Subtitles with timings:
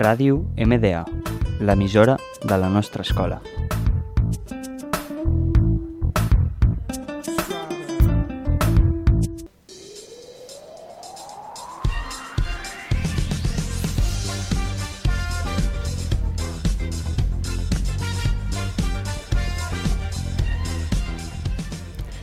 [0.00, 1.02] Ràdio MDA,
[1.60, 3.42] l'emissora de la nostra escola.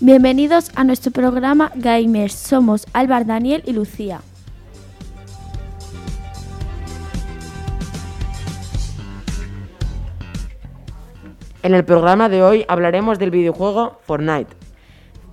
[0.00, 2.32] Bienvenidos a nuestro programa Gamers.
[2.32, 4.22] Somos Álvaro, Daniel y Lucía.
[11.60, 14.54] En el programa de hoy hablaremos del videojuego Fortnite.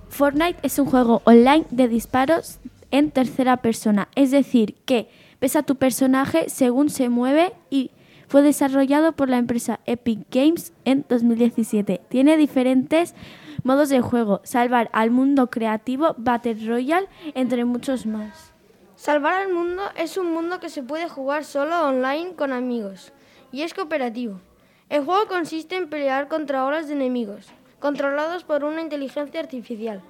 [0.08, 2.58] Fortnite es un juego online de disparos
[2.90, 5.08] en tercera persona, es decir, que
[5.40, 7.92] ves a tu personaje según se mueve y
[8.26, 12.00] fue desarrollado por la empresa Epic Games en 2017.
[12.08, 13.14] Tiene diferentes
[13.62, 18.52] modos de juego, salvar al mundo creativo, Battle Royale, entre muchos más.
[18.96, 23.12] Salvar al mundo es un mundo que se puede jugar solo online con amigos
[23.52, 24.40] y es cooperativo.
[24.88, 27.48] El juego consiste en pelear contra olas de enemigos,
[27.80, 30.00] controlados por una inteligencia artificial.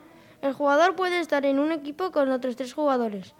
[0.43, 3.35] El jugador puede estar en un equipo con otros tres jugadores,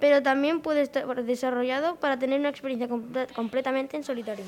[0.00, 4.44] pero también puede estar desarrollado para tener una experiencia comple- completamente en solitario.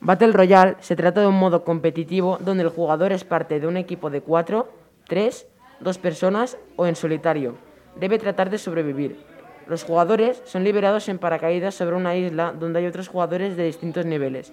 [0.00, 3.76] Battle Royale se trata de un modo competitivo donde el jugador es parte de un
[3.76, 4.68] equipo de 4,
[5.08, 5.46] 3,
[5.80, 7.54] 2 personas o en solitario.
[7.96, 9.31] Debe tratar de sobrevivir.
[9.66, 14.06] Los jugadores son liberados en paracaídas sobre una isla donde hay otros jugadores de distintos
[14.06, 14.52] niveles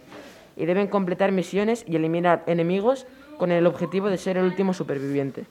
[0.55, 3.05] y deben completar misiones y eliminar enemigos
[3.37, 5.45] con el objetivo de ser el último superviviente.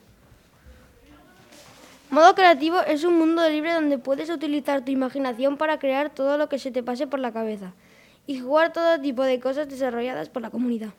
[2.11, 6.49] Modo creativo es un mundo libre donde puedes utilizar tu imaginación para crear todo lo
[6.49, 7.73] que se te pase por la cabeza
[8.25, 10.89] y jugar todo tipo de cosas desarrolladas por la comunidad.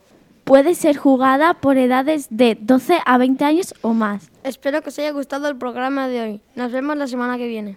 [0.45, 4.31] Puede ser jugada por edades de 12 a 20 años o más.
[4.43, 6.41] Espero que os haya gustado el programa de hoy.
[6.57, 7.77] Nos vemos la semana que viene.